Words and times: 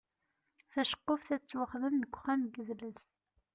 Taceqquft 0.71 1.29
ad 1.35 1.41
tettwaxdem 1.41 1.95
deg 2.01 2.11
uxxam 2.15 2.41
n 2.45 2.51
yidles. 2.65 3.01